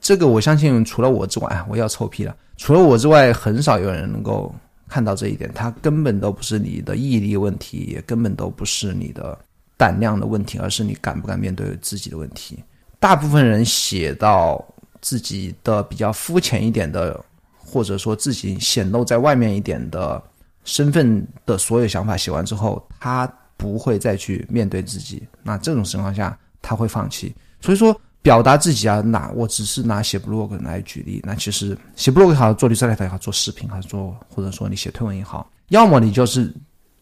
[0.00, 2.34] 这个我相信，除了我之外，我要臭屁了。
[2.56, 4.54] 除了我之外，很少有人能够
[4.88, 5.50] 看到这一点。
[5.54, 9.38] 它根本都不是你的毅力问题，也根本都不是你的
[9.76, 12.62] 胆量的问题，而是你敢不敢面对自己的问题。
[13.00, 14.64] 大部分人写到
[15.00, 17.22] 自己的比较肤浅一点的，
[17.58, 20.22] 或者说自己显露在外面一点的
[20.64, 25.22] 身份的所有想法，写完之后，他不会再去面对自己。
[25.42, 27.34] 那这种情况下，他会放弃。
[27.60, 31.20] 所以说，表达自己啊，拿我只是拿写 blog 来举例。
[31.22, 36.52] 那其实写 blog 也好，做绿色来也好，做视频还是做，或者说你写推文也好，要么你就是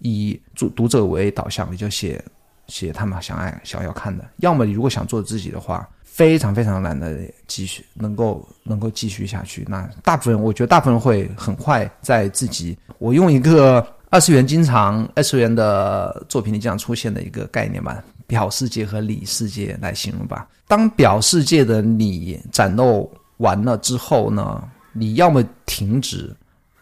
[0.00, 2.22] 以读读者为导向，你就写。
[2.68, 9.66] 写他们想爱想要看的，要么你如果想做自己的话，非常非常难的继续能够能够继续下去。
[9.68, 20.48] 那大部分人，我觉得大部分人会很快在自己，我用一个二次元经常二次元的作品里经常出现的一个概念吧，表世界和里世界来形容吧。
[20.66, 26.34] 当表世界的你展露完了之后呢，你要么停止，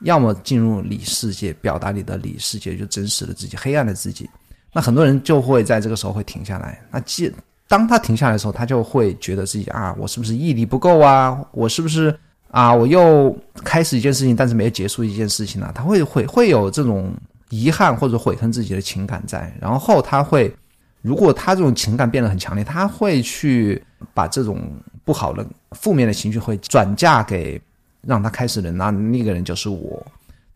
[0.02, 4.30] 要么进入里世界，表达你的里世界，就真实的自己，黑暗的自己。
[4.72, 6.80] 那很多人就会在这个时候会停下来。
[6.88, 7.32] 那既
[7.66, 11.36] 当他停下来的时候，他就会觉得自己啊，我是不是毅力不够啊？
[11.50, 12.16] 我是不是
[12.52, 12.72] 啊？
[12.72, 15.72] 我又开始一件事情，但是没有结束一件事情呢？
[15.74, 17.12] 他会会会有这种
[17.48, 19.52] 遗憾或者悔恨自己的情感在。
[19.60, 20.54] 然后他会，
[21.02, 23.82] 如果他这种情感变得很强烈，他会去
[24.12, 24.70] 把这种
[25.04, 27.60] 不好的负面的情绪会转嫁给
[28.02, 30.06] 让他开始的那那个人就是我，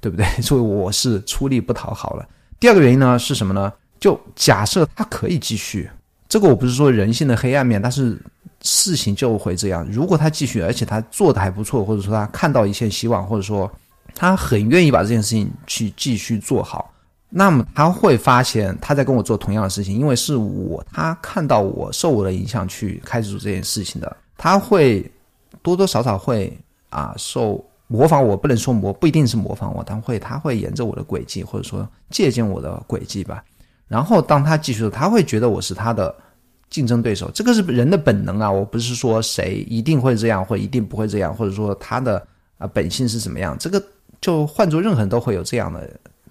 [0.00, 0.26] 对不对？
[0.42, 2.28] 所以我是出力不讨好了。
[2.60, 3.72] 第二个原因呢是什么呢？
[3.98, 5.88] 就假设他可以继续，
[6.28, 8.20] 这个我不是说人性的黑暗面，但是
[8.60, 9.86] 事情就会这样。
[9.90, 13.70] 如果他继续，而且他做的还不错，或者说他看到一线希望，或者说
[14.14, 16.90] 他很愿意把这件事情去继续做好，
[17.36, 25.10] 那么他会发现他在跟我做同样的事情，因为是我他看到我受我的影响去开始做这件事情的，他会
[25.60, 26.56] 多多少少会
[26.90, 33.42] 啊受模仿我，不能说模不一定是模仿我，但会他会沿着我的轨迹，或者说借鉴我的轨迹吧。
[33.88, 36.14] 然后当他继续，他会觉得我是他的
[36.70, 38.50] 竞争对手，这个是人的本能啊！
[38.50, 42.24] 我不是说谁一定会这样，或一定不会这样，或者说他的
[42.58, 43.82] 啊本性是怎么样，这个
[44.20, 45.88] 就换做任何人都会有这样的，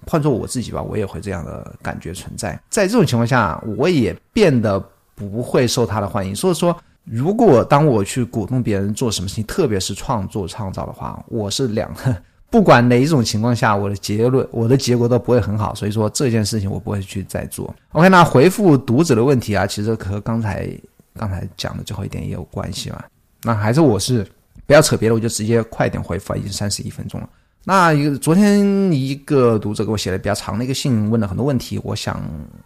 [0.07, 2.59] 换做我自己吧，我也会这样的感觉存在。
[2.69, 4.79] 在这种情况下，我也变得
[5.15, 6.35] 不会受他的欢迎。
[6.35, 11.91] 所以说，如果当我去鼓动别人做什么事情，特别是创作创造的话，我是两。
[12.49, 17.73] 不管哪一种情况下，我的结论、我的结果都不会很好，所以说这件事情我不会去再做。
[17.93, 20.69] OK，那回复读者的问题啊，其实和刚才
[21.15, 23.03] 刚才讲的最后一点也有关系嘛。
[23.41, 24.23] 那还是我是
[24.67, 27.27] 不要扯别的，我就直接快点回复啊，已经三十一分钟了。
[27.63, 31.79] 那一个昨天一个读者给我写了比较长的一个信，问了很多问题。
[31.83, 32.21] 我想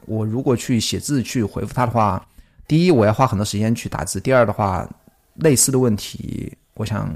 [0.05, 2.25] 我如果去写字去回复他的话，
[2.67, 4.87] 第一我要花很多时间去打字，第二的话。
[5.39, 7.13] 类似的问题，我想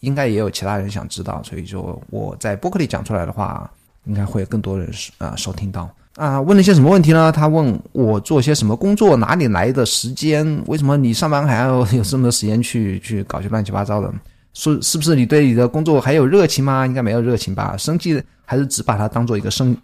[0.00, 3.72] 应该也有其他人想知道，所以说我在播客里讲出来的话，
[4.04, 5.88] 应该会更多人啊收听到。
[6.16, 7.32] 啊，问了些什么问题呢？
[7.32, 10.62] 他问我做些什么工作，哪里来的时间？
[10.66, 14.12] 为什么你上班还要有这么多时间去去搞些乱七八糟的？
[14.54, 16.86] 是是不是你对你的工作还有热情吗？
[16.86, 17.76] 应该没有热情吧？
[17.76, 19.76] 生计还是只把它当做一个生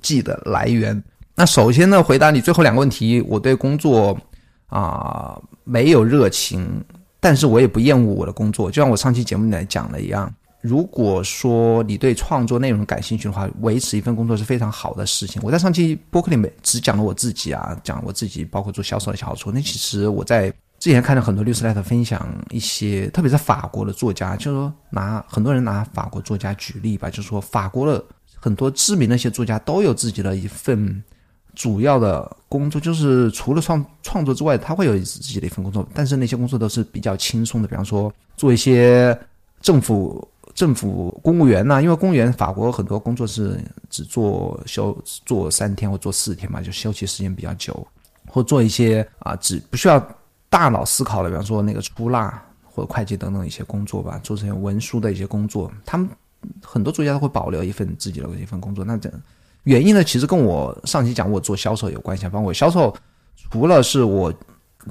[0.00, 1.02] 计的来源？
[1.34, 4.18] 那首先呢，回答你最后两个问题，我对工作
[4.68, 6.82] 啊没有热情，
[7.20, 10.32] 但是我也不厌恶我的工作，就像我上期节目里面讲的一样。
[10.60, 15.40] 如果说你对创作内容感兴趣的话，维持一份工作是非常好的事情。
[15.44, 19.52] 我在上期播客里面只讲了我自己啊，讲我自己，包括做销售的小好处。
[19.52, 28.04] 那其实我在之前看了很多律师来的分享，一些特别是法国的作家，就是说拿很多人拿法国作家举例吧，就是说法国的
[28.36, 31.02] 很多知名的一些作家都有自己的一份
[31.54, 39.18] 主要的工作，就是除了创创作之外，他会有自己的一份工作，但是那些工作都是比较轻松的，比方说做一些
[39.60, 40.26] 政府。
[40.54, 41.80] 政府公务员呐？
[41.80, 47.86] 因为公务员法国很多工作是只做休做三天或做四天嘛，就休息时间比较久，
[48.26, 50.04] 或做一些啊只不需要
[50.50, 55.70] 大脑思考的，比方说那个出纳或者会计等等一些工作吧，做这些文书的一些工作。
[55.84, 56.08] 他们
[56.62, 58.84] 很多作家都会保留一份自己的一份工作。
[58.84, 59.12] 那这
[59.64, 62.24] 原因呢，其实跟我上期讲我做销售有关系。
[62.24, 62.94] 包括我销售，
[63.50, 64.32] 除了是我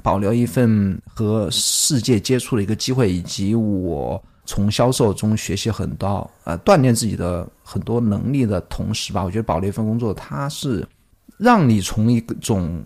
[0.02, 4.22] 保留一份和世界接触的一个机会，以及我。
[4.50, 10.88] 从销售中学习很多，呃，锻炼自己的很多能力的同时吧，我觉得保留一份工作，它是
[11.36, 12.82] 让你从一种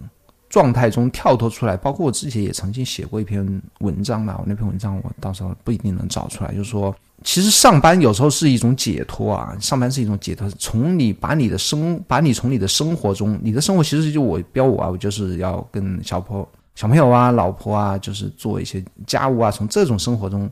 [0.52, 1.74] 状态中跳脱出来。
[1.74, 6.52] 包括我自己也曾经写过一篇文章嘛，我那篇文章我到时候不一定能找出来。
[6.52, 20.48] 就是说，其实上班有时候是一种解脱啊，上班是一种解脱，从你把你的生，把你从你的生活中，你的生活其实就我标我啊，我就是要跟小朋小朋友啊、老婆啊，就是做一些家务啊，从这种生活中。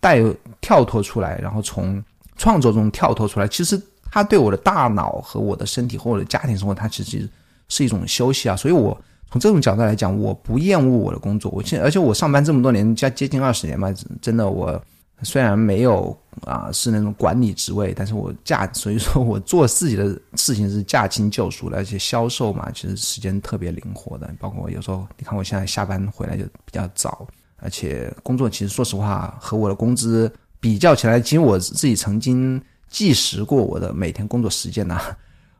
[0.00, 0.22] 带
[0.60, 2.04] 跳脱出来，然后从
[2.36, 3.80] 创作中跳脱出来，其实
[4.12, 7.26] 它对我的大脑和我的身体和我的家庭生活，它其实
[7.68, 8.54] 是一种休息啊。
[8.54, 8.94] 所以，我
[9.30, 11.50] 从这种角度来讲，我不厌恶我的工作。
[11.50, 14.80] 我现而且我上班这么多年，加接近二十年嘛，真的我
[15.22, 24.32] 虽然没有啊是那种管理职位，但是我驾所以说我做自己的事情是驾轻就熟的，而且销售嘛，其实时间特别灵活的。
[24.38, 27.26] 包括有时候你看我现在下班回来就比较早。
[27.56, 32.60] 而且工作其实说实话和我的工资比较起来，其实我自己曾经
[32.90, 35.00] 计时过我的每天工作时间呢。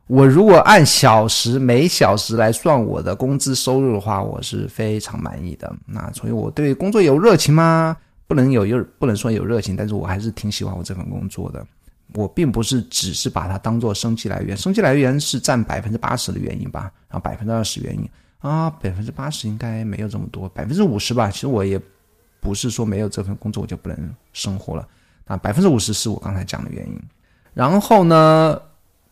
[0.07, 5.73] 我如果按小时每小时来算我的工资收入的话，我是非常满意的。
[5.85, 7.95] 那所以我对工作有热情吗？
[8.27, 11.65] 不能有有不能说有热情，但是我还是挺喜欢我这份工作的。
[12.13, 21.29] 我并不是只是把它当做生计来源，生计来源是占百分之八十的原因吧，然后百分之二十原因啊，百分之八十应该没有这么多，百分之五十吧。
[21.29, 21.81] 其实我也。
[22.41, 23.97] 不是说没有这份工作我就不能
[24.31, 24.87] 生活了
[25.25, 26.95] 啊，百分之五十是我刚才讲的原因。
[27.55, 28.61] 然后呢，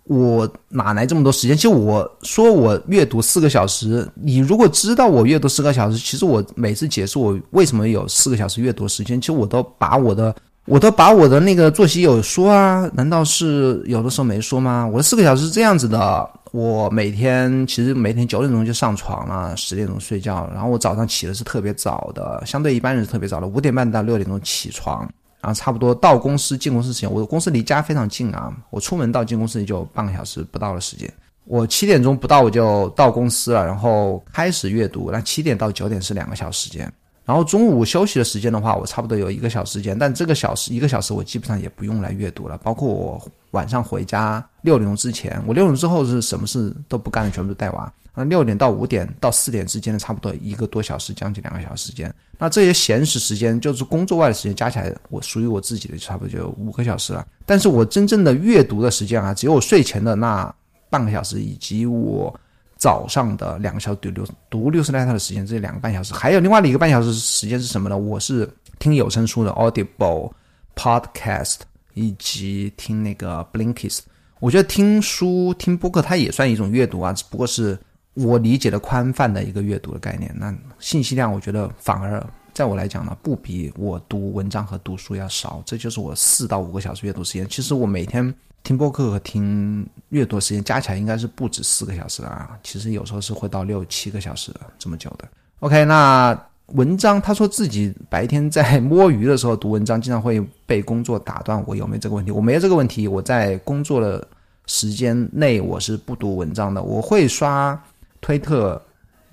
[0.05, 1.55] 我哪来这么多时间？
[1.55, 10.35] 其实我说我阅读四个小时，你如果知道我阅读四个小时，其实我每次解释我为什么有四个小时阅读时间，其实我都把我的。
[10.65, 14.87] 我都把我的那个作息有说啊，难道是有的时候没说吗？
[14.89, 25.05] 我的四个小时是这样子的，我每天其实每天九点钟就上床了，十点钟睡觉，然后我早上起的是特别早的，相对一般人是特别早的，五点半到六点钟起床，
[25.43, 36.91] 然后差不多到公司进公司之前，我的公司离家非常近啊，我出门到进公司也就半个小时不到的时间，我七点钟不到我就到公司了，然后开始阅读，那七点到九点是两个小时时间。
[37.25, 42.57] 然后中午休息的时间的话，我差不多有一个小时间，但这个小时一个小时我基本上也不用来阅读了。
[42.57, 47.91] 包括我晚上回家六点钟之前，我六点之后是什么事都不干的，全部都带娃。
[48.13, 52.13] 那六点到五点到四点之间的差不多一个多小时，将近两个小时时间。
[52.37, 57.25] 那这些闲时时间就是工作外的时间加起来，我属于我自己的差不多就五个小时了。
[57.45, 60.53] 但是我真正的阅读的时间啊，只有我睡前的那
[60.89, 62.37] 半个小时，以及我。
[62.83, 67.97] 早上的两个小时读六读六十来套的时间，这两个半小时，还有另外的一个半小时时间是什么呢？
[67.97, 68.45] 我是
[68.77, 70.33] 听有声书的 Audible
[70.75, 71.59] Podcast，
[71.93, 73.99] 以及听那个 Blinkist。
[74.41, 77.79] 我觉得听书听播客它也算一种阅读啊，只不过是
[78.15, 80.29] 我理解的宽泛的一个阅读的概念。
[80.37, 82.21] 那信息量，我觉得反而
[82.53, 85.63] 在我来讲呢，不比我读文章和读书要少。
[85.65, 87.47] 这就是我四到五个小时阅读时间。
[87.47, 88.35] 其实我每天。
[88.63, 95.27] 听播客和听阅读时间加起来应该是不止四个小时啊，其实有时候是会到六七个小时这么久的。
[95.59, 96.37] OK，那
[96.67, 101.61] 文章他说自己白天在摸鱼的时候读文章，经常会被工作打断。
[101.67, 102.31] 我有没有这个问题？
[102.31, 103.05] 我没有这个问题。
[103.05, 104.25] 我在工作的
[104.65, 107.77] 时间内我是不读文章的，我会刷
[108.21, 108.81] 推特、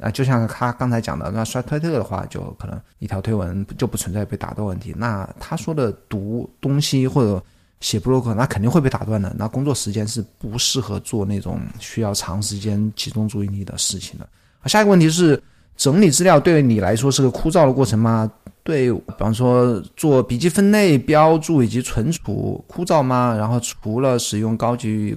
[0.00, 4.92] 啊，就像他刚才讲的，那刷推特的话，就可能一条推文就不存在被打断问题。
[4.96, 7.42] 那他说的读东西或者
[7.80, 9.34] 写博客，那肯定会被打断的。
[9.38, 14.28] 那工作时间是不适合做那种需要长时间集中注意力的事情的。
[14.60, 15.42] 啊，下一个问题是，
[15.76, 18.30] 整理资料对你来说是个枯燥的过程吗？
[18.62, 23.34] 对，比方说做笔记分类、标注以及存储枯燥吗？
[23.36, 25.16] 然后除了使用高级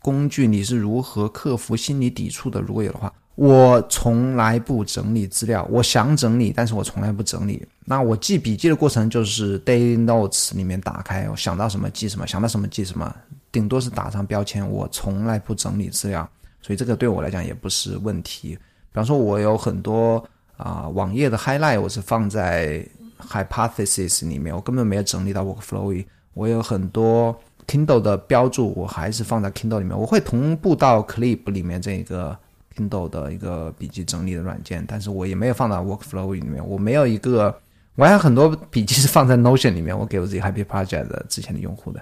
[0.00, 2.60] 工具，你是如何克服心理抵触的？
[2.60, 3.12] 如果有的话。
[3.34, 7.64] 我从来不整理资料，我想整理，但是我从来不整理。
[7.88, 13.10] 那我记笔记的过程就是 daily notes 里面打开，我想到什么记什么，想到什么记什么，
[13.50, 14.68] 顶多是打上标签。
[14.68, 16.28] 我从来不整理资料，
[16.60, 18.50] 所以这个对我来讲也不是问题。
[18.50, 18.58] 比
[18.92, 20.22] 方说，我有很多
[20.58, 22.86] 啊网页的 highlight，我是放在
[23.26, 26.06] hypothesis 里面，我根本没有整理到 workflow 里。
[26.34, 27.34] 我有很多
[27.66, 32.38] Kindle 的标注，我还是放在 Kindle 里面，我会同步到 Clip 里面这个。
[32.76, 36.64] Kindle 的一个笔记整理的软件，但是我也没有放到 Workflow 里面。
[36.64, 37.52] 我没有一个，
[37.98, 42.00] 我还有很多笔记是放在 Notion 里面，我给我自己 Happy Project 的之前的用户的，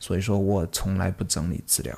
[0.00, 1.96] 所以说我从来不整理资料。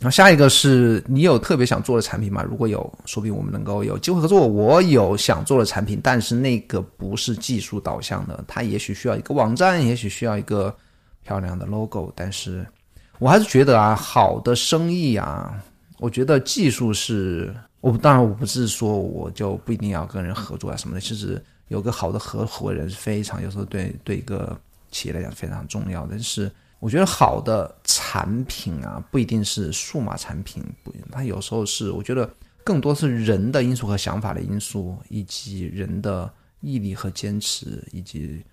[0.00, 2.42] 然后下一个是你有特别想做的产品吗？
[2.42, 4.46] 如果有，说不定我们能够有机会合作。
[4.46, 10.74] 我有想做的产品，但是那个不是技术导向的，它也许需要一个网站，也许需要一个
[11.22, 12.66] 漂亮的 logo，但是
[13.18, 15.58] 我还是觉得啊，好的生意啊，
[15.98, 17.50] 我觉得技术是。
[17.80, 24.56] 我当然我不是说我就不一定要跟人合作啊什么的，其实有个好的合伙人是非常有时候对对一个
[24.90, 26.06] 企业来讲非常重要。
[26.10, 32.28] 但是我觉得好的产品啊，不一定是数码产品，不，它有时候是我觉得
[32.62, 38.44] 更多是人的因素和想法的因素，以及人的毅力和坚持，以及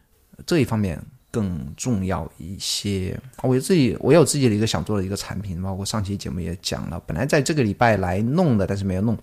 [0.45, 0.99] 这一方面。
[1.29, 9.15] 更重要一些，我自己我有自己的一个想做的一个产品，包括上期节目也讲了，本来在这个礼拜来弄的，但是没有弄。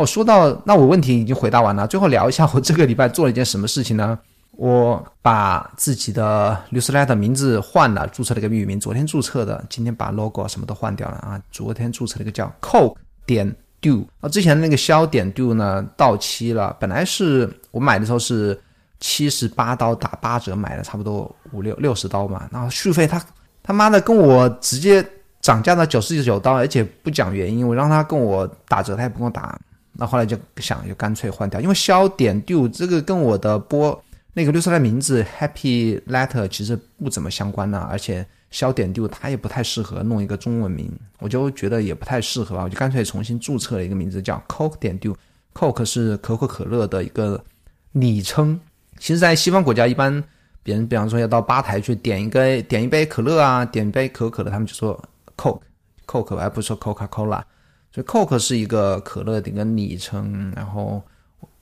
[0.00, 4.18] 哦，说到那我问题已经回答完了，最后聊一下我这个礼拜做了一件什么事情呢？
[4.52, 11.40] 我把自己的 newsletter 名字换了，注册了一个域名，昨天注册的，今天把 logo 什么都换掉了啊。
[11.50, 12.94] 昨天注册了一个叫 coke
[13.26, 18.58] 点 do，啊，之前的那个消点 do 呢到期了，本来是我买的时候是。
[19.00, 22.48] 七十八刀打八折买了，差不多五六六十刀嘛。
[22.50, 23.22] 然后续费他
[23.62, 25.06] 他妈的跟我直接
[25.40, 27.64] 涨价到九十九刀，而且不讲原因。
[27.64, 29.56] 我让他跟我打折，他也不跟我打。
[30.00, 34.00] 那后来就想，就干脆换掉，因为消点 do 这个跟我的播
[34.32, 37.84] 那个绿色的名字 Happy Letter 其实不怎么相关呢。
[37.90, 40.88] 而且消点 do 它也不太适合弄一个中文名，
[41.18, 42.62] 我就觉得也不太适合吧。
[42.62, 47.44] 我就干脆重新注册了一个名字叫 Coke 点 do，Coke 是可口可乐的一个
[47.90, 48.60] 昵称。
[49.00, 50.22] 其实，在西方国家，一般
[50.62, 54.96] 别人比方说要到吧台去点一个点一杯可乐啊，点一杯可口可乐，他们就说
[55.36, 57.42] Coke，Coke，而不是说 Coca Cola。
[57.92, 60.52] 所以 Coke 是一个可乐的一个昵称。
[60.54, 61.02] 然后，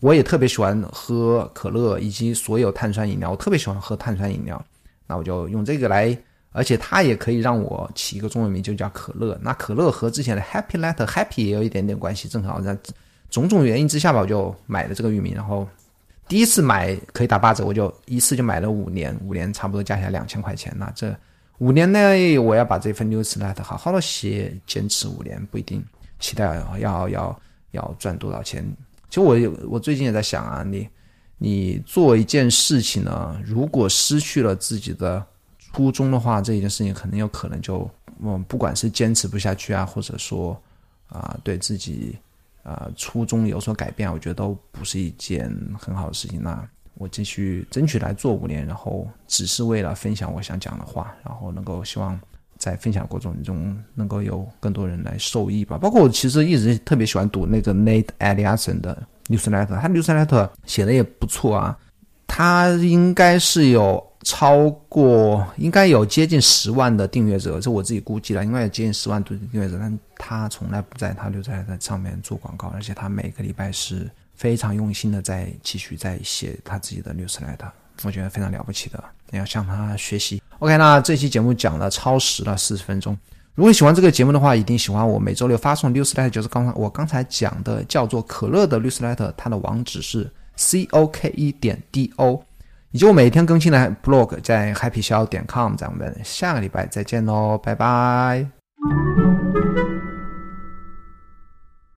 [0.01, 4.65] 我也特别喜欢喝可乐以及所有碳酸饮料，我特别喜欢喝碳酸饮料。
[5.07, 6.17] 那我就用这个来，
[6.53, 9.39] 而且它也可以让我起一个中文名，就叫可乐。
[9.43, 12.77] 那可乐和之前的 Happy Letter Happy 也有一点点关系，正好在
[13.31, 15.67] 种种原因之下吧，我就买了这个域名，然后。
[16.29, 20.75] 第一次买可以打八折，我就一次就买了五年，五年差不多加起来两千块钱。
[20.77, 21.17] 那这
[21.59, 25.81] 五年内我要把这份 newsletter 好好的写，坚持五年不一定。
[26.19, 26.45] 期待
[26.79, 27.41] 要要
[27.73, 28.65] 要赚多少钱？
[29.09, 29.37] 其实我
[29.69, 30.89] 我最近也在想啊，你
[31.39, 35.25] 你做一件事情呢，如果失去了自己的
[35.73, 37.89] 初衷的话，这一件事情很有可能就
[38.23, 40.61] 嗯，不管是坚持不下去啊，或者说
[41.09, 42.19] 啊，对自己。
[42.67, 45.49] 啊，初衷有所改变，我觉得都不是一件
[45.79, 46.43] 很好的事情。
[46.43, 52.21] 那我继续争取来做五年，然后只是为了分享我想讲的话，然后能够希望
[52.59, 55.79] 在分享过程中能够有更多人来受益吧。
[55.79, 61.79] 包括我其实一直特别喜欢读那个 Nate Eliason 的 newsletter，他 newsletter 写的也不错啊。
[62.27, 64.05] 他应该是有。
[64.25, 69.79] 超过应该有接近十万的订阅者，这我自己估计了，应该有接近十万的订阅者。
[69.79, 77.71] 但他从来不在他留在在上面做广告，而且他每个礼拜是非常用心的在继续在写他自己的 newsletter，
[78.03, 80.43] 我觉得非常了不起的，你要向他学习。
[80.59, 83.17] OK，那这期节目讲了超时了四十分钟。
[83.55, 92.43] 如果喜欢这个节目的话，一定喜欢我每周六发送 newsletter，就是刚才我刚才讲的叫做可乐的 newsletter，它的网址是 c o k e 点 d o。
[92.93, 98.47] 以及我每天更新的 blog 在 happyshow 点 com，咱们下个礼拜再见喽，拜拜。